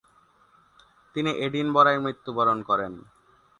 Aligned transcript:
তিনি 1.15 1.31
এডিনবরায় 1.45 1.99
মৃত্যুবরণ 1.99 2.57
করেন। 2.63 2.93